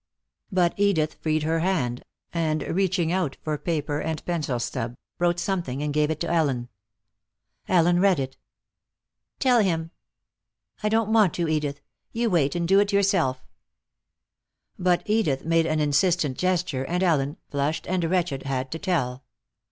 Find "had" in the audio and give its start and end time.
18.41-18.71